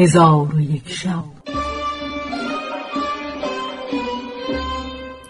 هزار 0.00 0.54
و 0.54 0.60
یک 0.60 0.88
شب. 0.88 1.24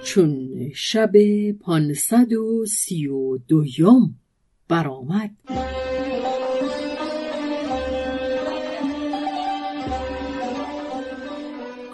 چون 0.03 0.49
شب 0.75 1.13
پانصد 1.53 2.33
و 2.33 2.67
سی 2.67 3.07
و 3.07 3.39
دویم 3.39 4.21
برآمد. 4.69 5.31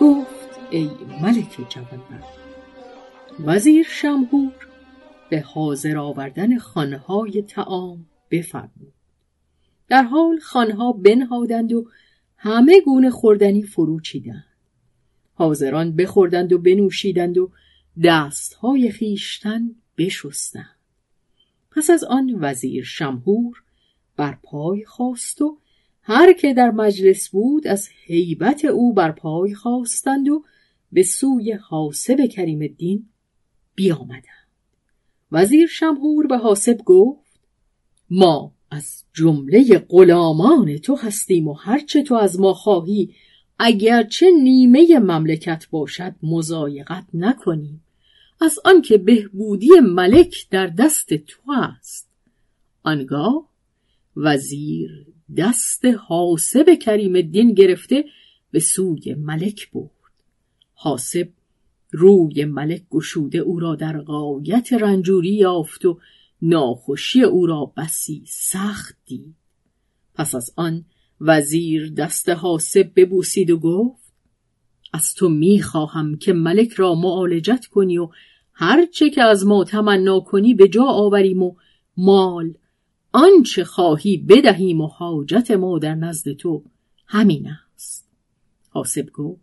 گفت 0.01 0.59
ای 0.71 0.91
ملک 1.23 1.67
جوانمرد 1.69 2.25
وزیر 3.47 3.87
شمهور 3.89 4.53
به 5.31 5.41
حاضر 5.41 5.99
آوردن 5.99 6.59
خانهای 6.59 7.43
تعام 7.43 8.07
بفرمود. 8.31 8.95
در 9.89 10.03
حال 10.03 10.39
خانها 10.39 10.93
بنهادند 10.93 11.73
و 11.73 11.87
همه 12.37 12.81
گونه 12.81 13.11
خوردنی 13.11 13.63
فرو 13.63 14.01
چیدند 14.01 14.45
حاضران 15.35 15.97
بخوردند 15.97 16.53
و 16.53 16.59
بنوشیدند 16.59 17.39
و 17.39 17.51
دستهای 18.05 18.91
خیشتن 18.91 19.71
بشستند. 19.99 20.77
پس 21.71 21.91
از 21.91 22.05
آن 22.05 22.39
وزیر 22.41 22.85
شمهور 22.85 23.63
بر 24.17 24.39
پای 24.43 24.85
خواست 24.85 25.43
و 25.43 25.59
هر 26.03 26.33
که 26.33 26.55
در 26.55 26.71
مجلس 26.71 27.29
بود 27.29 27.67
از 27.67 27.89
حیبت 28.07 28.65
او 28.65 28.93
بر 28.93 29.13
پای 29.13 29.55
خواستند 29.55 30.29
و 30.29 30.45
به 30.93 31.03
سوی 31.03 31.53
حاسب 31.53 32.27
کریم 32.27 32.63
الدین 32.63 33.09
بیامدند. 33.75 34.25
وزیر 35.33 35.67
شمهور 35.67 36.27
به 36.27 36.39
حاسب 36.39 36.81
گفت 36.85 37.41
ما 38.11 38.53
از 38.75 39.05
جمله 39.13 39.79
غلامان 39.89 40.79
تو 40.79 40.97
هستیم 40.97 41.49
و 41.49 41.53
هرچه 41.53 42.03
تو 42.03 42.15
از 42.15 42.41
ما 42.41 42.55
خواهی 42.55 43.15
اگرچه 43.59 44.27
نیمه 44.43 44.99
مملکت 44.99 45.67
باشد 45.71 46.15
مزایقت 46.23 47.05
نکنیم. 47.15 47.85
از 48.41 48.59
آنکه 48.65 48.99
بهبودی 48.99 49.69
ملک 49.83 50.47
در 50.51 50.67
دست 50.67 51.15
تو 51.15 51.53
است. 51.53 52.09
آنگاه 52.83 53.49
وزیر 54.17 55.07
دست 55.37 55.85
حاسب 55.85 56.75
کریم 56.75 57.15
الدین 57.15 57.55
گرفته 57.55 58.05
به 58.51 58.61
سوی 58.61 59.15
ملک 59.15 59.71
برد. 59.71 59.91
حاسب 60.75 61.29
روی 61.91 62.45
ملک 62.45 62.83
گشوده 62.91 63.39
او 63.39 63.61
را 63.61 63.75
در 63.75 64.01
غایت 64.01 64.73
رنجوری 64.73 65.35
یافت 65.35 65.85
و 65.85 65.99
ناخوشی 66.45 67.23
او 67.23 67.47
را 67.47 67.73
بسی 67.77 68.25
سخت 68.27 68.97
دید. 69.05 69.35
پس 70.15 70.35
از 70.35 70.51
آن 70.57 70.85
وزیر 71.21 71.93
دست 71.93 72.29
حاسب 72.29 72.93
ببوسید 72.97 73.51
و 73.51 73.59
گفت 73.59 74.13
از 74.93 75.15
تو 75.15 75.29
می‌خواهم 75.29 76.17
که 76.17 76.33
ملک 76.33 76.73
را 76.73 76.95
معالجت 76.95 77.67
کنی 77.67 77.99
و 77.99 78.09
هرچه 78.53 79.11
که 79.11 79.23
از 79.23 79.47
ما 79.47 79.65
تمنا 79.65 80.21
کنی 80.21 80.55
به 80.55 80.69
جا 80.69 80.85
آوریم 80.85 81.43
و 81.43 81.55
مال 81.97 82.55
آنچه 83.13 83.65
خواهی 83.65 84.17
بدهیم 84.17 84.81
و 84.81 84.87
حاجت 84.87 85.51
ما 85.51 85.79
در 85.79 85.95
نزد 85.95 86.33
تو 86.33 86.65
همین 87.07 87.49
است. 87.75 88.09
حاسب 88.69 89.11
گفت 89.11 89.41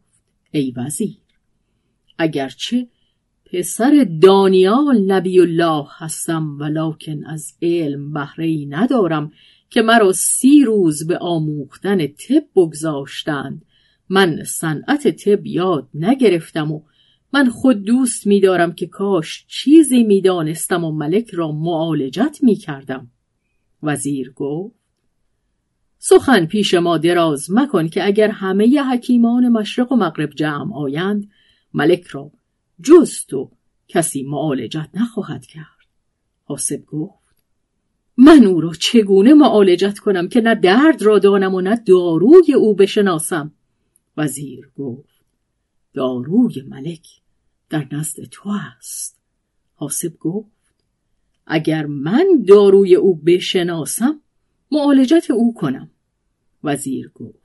ای 0.51 0.73
وزیر 0.77 1.17
اگرچه 2.17 2.87
پسر 3.51 4.07
دانیال 4.21 5.01
نبی 5.07 5.39
الله 5.39 5.85
هستم 5.97 6.57
ولیکن 6.59 7.25
از 7.25 7.53
علم 7.61 8.13
بهره 8.13 8.65
ندارم 8.69 9.31
که 9.69 9.81
مرا 9.81 10.11
سی 10.11 10.63
روز 10.63 11.07
به 11.07 11.17
آموختن 11.17 12.07
طب 12.07 12.43
بگذاشتند. 12.55 13.65
من 14.09 14.43
صنعت 14.43 15.07
طب 15.07 15.45
یاد 15.45 15.89
نگرفتم 15.93 16.71
و 16.71 16.81
من 17.33 17.49
خود 17.49 17.83
دوست 17.83 18.27
می‌دارم 18.27 18.73
که 18.73 18.87
کاش 18.87 19.45
چیزی 19.47 20.03
می‌دانستم 20.03 20.83
و 20.83 20.91
ملک 20.91 21.29
را 21.29 21.51
معالجت 21.51 22.37
می‌کردم. 22.41 23.11
وزیر 23.83 24.31
گفت 24.31 24.75
سخن 25.97 26.45
پیش 26.45 26.73
ما 26.73 26.97
دراز 26.97 27.51
مکن 27.51 27.87
که 27.87 28.05
اگر 28.05 28.29
همه 28.29 28.81
حکیمان 28.81 29.49
مشرق 29.49 29.91
و 29.91 29.95
مغرب 29.95 30.29
جمع 30.29 30.75
آیند 30.75 31.29
ملک 31.73 32.03
را 32.03 32.31
جز 32.83 33.25
تو 33.25 33.51
کسی 33.87 34.23
معالجت 34.23 34.89
نخواهد 34.93 35.45
کرد. 35.45 35.65
حاسب 36.43 36.85
گفت 36.85 37.21
من 38.17 38.45
او 38.45 38.61
را 38.61 38.73
چگونه 38.73 39.33
معالجت 39.33 39.99
کنم 39.99 40.27
که 40.27 40.41
نه 40.41 40.55
درد 40.55 41.01
را 41.01 41.19
دانم 41.19 41.55
و 41.55 41.61
نه 41.61 41.75
داروی 41.75 42.53
او 42.53 42.75
بشناسم؟ 42.75 43.51
وزیر 44.17 44.71
گفت 44.77 45.25
داروی 45.93 46.61
ملک 46.61 47.07
در 47.69 47.87
نزد 47.91 48.23
تو 48.23 48.49
است. 48.49 49.21
حاسب 49.75 50.19
گفت 50.19 50.51
اگر 51.45 51.85
من 51.85 52.27
داروی 52.47 52.95
او 52.95 53.15
بشناسم 53.15 54.21
معالجت 54.71 55.31
او 55.31 55.53
کنم. 55.53 55.89
وزیر 56.63 57.11
گفت 57.15 57.40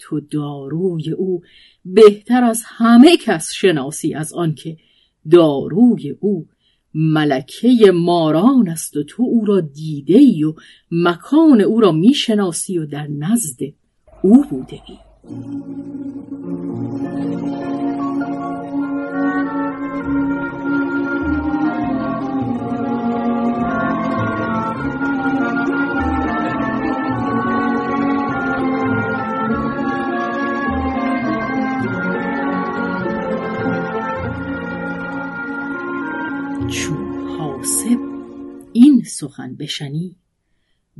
تو 0.00 0.20
داروی 0.20 1.10
او 1.10 1.42
بهتر 1.84 2.44
از 2.44 2.62
همه 2.66 3.16
کس 3.16 3.52
شناسی 3.52 4.14
از 4.14 4.32
آنکه 4.32 4.76
داروی 5.30 6.10
او 6.20 6.46
ملکه 6.94 7.92
ماران 7.94 8.68
است 8.68 8.96
و 8.96 9.02
تو 9.02 9.22
او 9.22 9.44
را 9.44 9.60
دیده 9.60 10.18
ای 10.18 10.44
و 10.44 10.54
مکان 10.90 11.60
او 11.60 11.80
را 11.80 11.92
می‌شناسی 11.92 12.78
و 12.78 12.86
در 12.86 13.06
نزد 13.06 13.60
او 14.22 14.44
بوده 14.50 14.80
ای. 14.88 14.98
سخن 39.20 39.54
بشنی. 39.54 40.16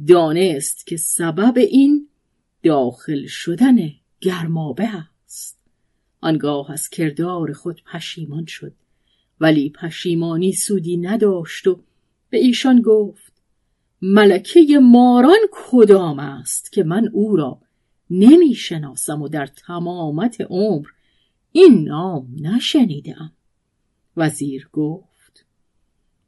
دانست 0.09 0.87
که 0.87 0.97
سبب 0.97 1.59
این 1.59 2.09
داخل 2.63 3.27
شدن 3.27 3.79
گرمابه 4.21 4.89
است. 4.97 5.61
آنگاه 6.21 6.71
از 6.71 6.89
کردار 6.89 7.53
خود 7.53 7.83
پشیمان 7.93 8.47
شد 8.47 8.73
ولی 9.41 9.71
پشیمانی 9.71 10.53
سودی 10.53 10.97
نداشت 10.97 11.67
و 11.67 11.83
به 12.31 12.39
ایشان 12.39 12.83
گفت 12.83 13.33
ملکه 14.03 14.79
ماران 14.83 15.41
کدام 15.53 16.19
است 16.19 16.73
که 16.73 16.85
من 16.85 17.09
او 17.13 17.37
را 17.37 17.61
نمی 18.11 18.55
شناسم 18.55 19.23
و 19.23 19.29
در 19.29 19.47
تمامت 19.47 20.41
عمر 20.41 20.87
این 21.53 21.85
نام 21.89 22.29
نشنیدم؟ 22.41 23.33
وزیر 24.17 24.69
گفت 24.73 25.10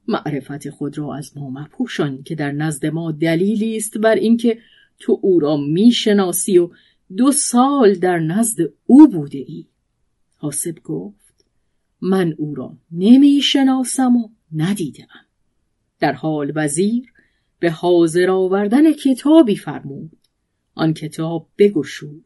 معرفت 0.08 0.70
خود 0.70 0.98
را 0.98 1.14
از 1.14 1.36
ما 1.36 1.50
مپوشان 1.50 2.22
که 2.22 2.34
در 2.34 2.52
نزد 2.52 2.86
ما 2.86 3.12
دلیلی 3.12 3.76
است 3.76 3.98
بر 3.98 4.14
اینکه 4.14 4.58
تو 4.98 5.18
او 5.22 5.40
را 5.40 5.56
می‌شناسی 5.56 6.58
و 6.58 6.70
دو 7.16 7.32
سال 7.32 7.94
در 7.94 8.18
نزد 8.18 8.72
او 8.86 9.08
بوده 9.08 9.38
ای. 9.38 9.66
حاسب 10.36 10.78
گفت 10.84 11.44
من 12.00 12.34
او 12.38 12.54
را 12.54 12.76
نمی‌شناسم 12.90 14.16
و 14.16 14.28
ندیدم. 14.52 15.26
در 16.00 16.12
حال 16.12 16.52
وزیر 16.54 17.12
به 17.58 17.70
حاضر 17.70 18.30
آوردن 18.30 18.92
کتابی 18.92 19.56
فرمود. 19.56 20.16
آن 20.74 20.94
کتاب 20.94 21.48
بگشود. 21.58 22.24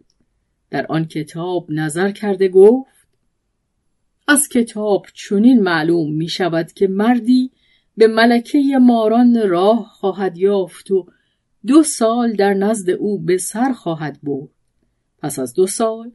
در 0.71 0.87
آن 0.87 1.05
کتاب 1.05 1.67
نظر 1.71 2.11
کرده 2.11 2.49
گفت 2.49 2.97
از 4.29 4.49
کتاب 4.49 5.07
چنین 5.15 5.63
معلوم 5.63 6.13
می 6.13 6.29
شود 6.29 6.73
که 6.73 6.87
مردی 6.89 7.51
به 7.97 8.07
ملکه 8.07 8.79
ماران 8.81 9.49
راه 9.49 9.91
خواهد 9.93 10.37
یافت 10.37 10.91
و 10.91 11.07
دو 11.67 11.83
سال 11.83 12.33
در 12.33 12.55
نزد 12.55 12.91
او 12.91 13.19
به 13.21 13.39
سر 13.39 13.73
خواهد 13.73 14.19
برد. 14.23 14.51
پس 15.19 15.39
از 15.39 15.55
دو 15.55 15.67
سال 15.67 16.13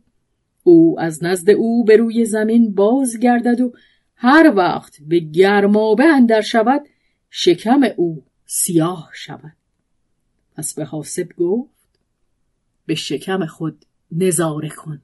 او 0.63 1.00
از 1.00 1.24
نزد 1.24 1.50
او 1.50 1.86
به 1.86 1.98
روی 1.98 2.25
زمین 2.25 2.74
باز 2.74 3.19
گردد 3.19 3.62
و 3.62 3.74
هر 4.16 4.54
وقت 4.56 4.98
به 5.01 5.19
گرمابه 5.19 6.06
اندر 6.06 6.42
شود 6.42 6.81
شکم 7.30 7.81
او 7.98 8.24
سیاه 8.45 9.10
شود. 9.13 9.57
پس 10.56 10.74
به 10.74 10.86
حاسب 10.86 11.30
گفت 11.38 12.00
به 12.86 12.95
شکم 12.95 13.45
خود 13.45 13.86
نظاره 14.12 14.69
کن. 14.69 15.01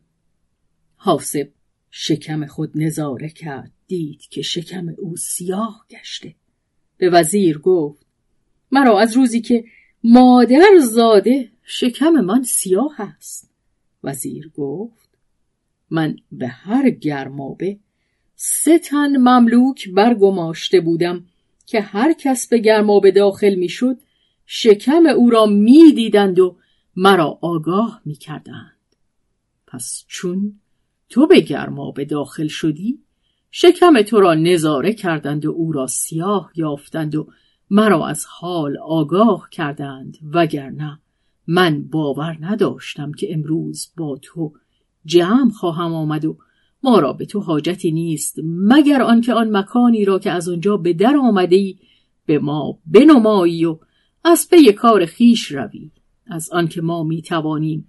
حاسب 0.95 1.49
شکم 1.91 2.45
خود 2.45 2.71
نظاره 2.75 3.29
کرد 3.29 3.71
دید 3.87 4.21
که 4.21 4.41
شکم 4.41 4.89
او 4.97 5.15
سیاه 5.15 5.85
گشته. 5.89 6.35
به 6.97 7.09
وزیر 7.09 7.57
گفت 7.57 8.05
مرا 8.71 8.99
از 8.99 9.17
روزی 9.17 9.41
که 9.41 9.65
مادر 10.03 10.77
زاده 10.81 11.49
شکم 11.63 12.09
من 12.09 12.43
سیاه 12.43 13.01
است. 13.01 13.49
وزیر 14.03 14.51
گفت 14.55 15.09
من 15.89 16.15
به 16.31 16.47
هر 16.47 16.89
گرمابه 16.89 17.79
سه 18.35 18.79
تن 18.79 19.17
مملوک 19.17 19.89
برگماشته 19.89 20.81
بودم 20.81 21.25
که 21.65 21.81
هر 21.81 22.13
کس 22.13 22.47
به 22.47 22.57
گرمابه 22.57 23.11
داخل 23.11 23.55
می‌شد 23.55 23.97
شکم 24.45 25.05
او 25.05 25.29
را 25.29 25.45
می‌دیدند 25.45 26.39
و 26.39 26.57
مرا 26.95 27.39
آگاه 27.41 28.01
می‌کردند. 28.05 28.77
پس 29.67 30.05
چون 30.07 30.59
تو 31.09 31.27
به 31.27 31.39
گرمابه 31.39 32.05
داخل 32.05 32.47
شدی 32.47 32.99
شکم 33.59 34.01
تو 34.01 34.19
را 34.19 34.33
نظاره 34.33 34.93
کردند 34.93 35.45
و 35.45 35.51
او 35.51 35.71
را 35.71 35.87
سیاه 35.87 36.51
یافتند 36.55 37.15
و 37.15 37.27
مرا 37.69 38.07
از 38.07 38.25
حال 38.29 38.77
آگاه 38.77 39.47
کردند 39.51 40.17
وگرنه 40.33 40.99
من 41.47 41.83
باور 41.83 42.37
نداشتم 42.41 43.11
که 43.11 43.33
امروز 43.33 43.91
با 43.97 44.19
تو 44.21 44.53
جمع 45.05 45.49
خواهم 45.51 45.93
آمد 45.93 46.25
و 46.25 46.37
ما 46.83 46.99
را 46.99 47.13
به 47.13 47.25
تو 47.25 47.39
حاجتی 47.39 47.91
نیست 47.91 48.39
مگر 48.43 49.01
آنکه 49.01 49.33
آن 49.33 49.57
مکانی 49.57 50.05
را 50.05 50.19
که 50.19 50.31
از 50.31 50.49
آنجا 50.49 50.77
به 50.77 50.93
در 50.93 51.15
آمده 51.17 51.55
ای 51.55 51.77
به 52.25 52.39
ما 52.39 52.79
بنمایی 52.85 53.65
و 53.65 53.79
از 54.23 54.49
پی 54.49 54.73
کار 54.73 55.05
خیش 55.05 55.51
روی. 55.51 55.91
از 56.27 56.49
آنکه 56.51 56.81
ما 56.81 57.03
می 57.03 57.21
توانیم 57.21 57.87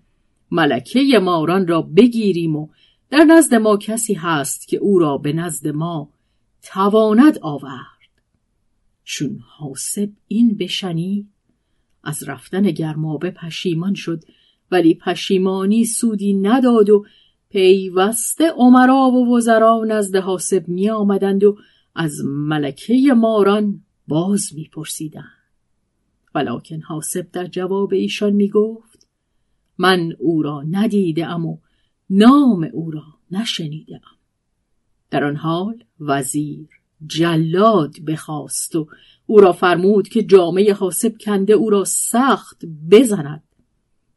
ملکه 0.50 1.18
ماران 1.22 1.66
را 1.66 1.82
بگیریم 1.82 2.56
و 2.56 2.68
در 3.10 3.24
نزد 3.24 3.54
ما 3.54 3.76
کسی 3.76 4.14
هست 4.14 4.68
که 4.68 4.76
او 4.76 4.98
را 4.98 5.18
به 5.18 5.32
نزد 5.32 5.68
ما 5.68 6.10
تواند 6.62 7.38
آورد 7.42 7.98
چون 9.04 9.40
حاسب 9.58 10.10
این 10.26 10.56
بشنید 10.56 11.28
از 12.04 12.28
رفتن 12.28 12.62
گرمابه 12.62 13.30
پشیمان 13.30 13.94
شد 13.94 14.24
ولی 14.70 14.94
پشیمانی 14.94 15.84
سودی 15.84 16.34
نداد 16.34 16.90
و 16.90 17.04
پیوسته 17.48 18.50
عمرا 18.56 19.10
و 19.10 19.36
وزرا 19.36 19.84
نزد 19.88 20.16
حاسب 20.16 20.68
می 20.68 20.90
آمدند 20.90 21.44
و 21.44 21.56
از 21.94 22.20
ملکه 22.24 23.14
ماران 23.16 23.80
باز 24.08 24.54
می 24.54 24.68
پرسیدند. 24.72 25.24
ولیکن 26.34 26.80
حاسب 26.80 27.30
در 27.30 27.46
جواب 27.46 27.92
ایشان 27.92 28.32
می 28.32 28.48
گفت 28.48 29.08
من 29.78 30.12
او 30.18 30.42
را 30.42 30.62
ندیده 30.70 31.26
ام 31.26 31.46
و 31.46 31.58
نام 32.10 32.68
او 32.72 32.90
را 32.90 33.04
نشنیده 33.30 33.94
ام. 33.94 34.18
در 35.10 35.24
آن 35.24 35.36
حال 35.36 35.84
وزیر 36.00 36.68
جلاد 37.06 38.00
بخواست 38.00 38.76
و 38.76 38.88
او 39.26 39.40
را 39.40 39.52
فرمود 39.52 40.08
که 40.08 40.22
جامعه 40.22 40.72
حاسب 40.72 41.14
کنده 41.20 41.52
او 41.52 41.70
را 41.70 41.84
سخت 41.84 42.64
بزند 42.90 43.42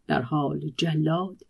در 0.08 0.22
حال 0.22 0.72
جلاد 0.78 1.42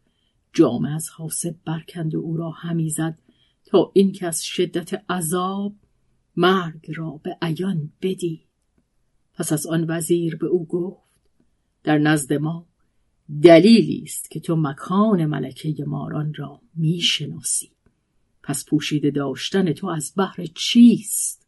جامعه 0.53 0.91
از 0.91 1.09
حاسب 1.09 1.55
برکند 1.65 2.15
و 2.15 2.19
او 2.19 2.38
را 2.38 2.49
همی 2.49 2.89
زد 2.89 3.17
تا 3.65 3.91
این 3.93 4.11
که 4.11 4.27
از 4.27 4.43
شدت 4.43 5.11
عذاب 5.11 5.73
مرگ 6.35 6.91
را 6.95 7.19
به 7.23 7.38
عیان 7.41 7.91
بدید 8.01 8.47
پس 9.33 9.53
از 9.53 9.67
آن 9.67 9.85
وزیر 9.89 10.35
به 10.35 10.47
او 10.47 10.65
گفت 10.65 11.11
در 11.83 11.97
نزد 11.97 12.33
ما 12.33 12.67
دلیلی 13.44 14.01
است 14.04 14.31
که 14.31 14.39
تو 14.39 14.56
مکان 14.56 15.25
ملکه 15.25 15.86
ماران 15.88 16.33
را 16.33 16.62
می‌شناسی. 16.75 17.72
پس 18.44 18.66
پوشیده 18.66 19.12
داشتن 19.12 19.74
تو 19.74 19.88
از 19.88 20.13
بحر 20.18 20.45
چیست؟ 20.56 21.48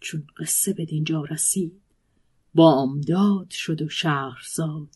چون 0.00 0.26
قصه 0.36 0.72
به 0.72 0.84
دینجا 0.84 1.24
رسید 1.24 1.80
بامداد 2.54 3.50
شد 3.50 3.82
و 3.82 3.88
شهرزاد 3.88 4.88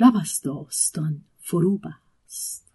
لب 0.00 0.16
از 0.20 0.40
داستان 0.44 1.22
فرو 1.38 1.78
بست. 1.78 2.66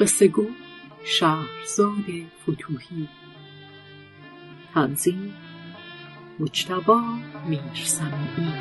قصه 0.00 0.28
گو 0.28 0.46
شهرزاد 1.04 2.04
فتوهی 2.42 3.08
تنظیم 4.78 5.34
مجتبا 6.40 7.00
میرسمی 7.48 8.52